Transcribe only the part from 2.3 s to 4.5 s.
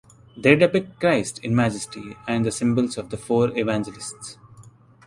the symbols of the Four Evangelists.